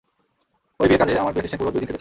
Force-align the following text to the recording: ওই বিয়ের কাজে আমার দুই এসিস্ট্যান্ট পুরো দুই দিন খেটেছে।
ওই 0.81 0.87
বিয়ের 0.89 0.99
কাজে 1.01 1.11
আমার 1.23 1.33
দুই 1.33 1.39
এসিস্ট্যান্ট 1.41 1.59
পুরো 1.61 1.69
দুই 1.71 1.73
দিন 1.73 1.81
খেটেছে। 1.81 1.89